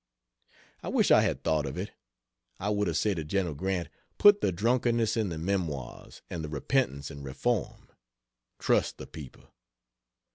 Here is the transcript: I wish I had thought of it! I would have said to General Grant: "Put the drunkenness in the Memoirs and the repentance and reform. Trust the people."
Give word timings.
I 0.81 0.87
wish 0.87 1.11
I 1.11 1.21
had 1.21 1.43
thought 1.43 1.67
of 1.67 1.77
it! 1.77 1.91
I 2.59 2.71
would 2.71 2.87
have 2.87 2.97
said 2.97 3.17
to 3.17 3.23
General 3.23 3.53
Grant: 3.53 3.87
"Put 4.17 4.41
the 4.41 4.51
drunkenness 4.51 5.15
in 5.15 5.29
the 5.29 5.37
Memoirs 5.37 6.23
and 6.27 6.43
the 6.43 6.49
repentance 6.49 7.11
and 7.11 7.23
reform. 7.23 7.87
Trust 8.57 8.97
the 8.97 9.05
people." 9.05 9.53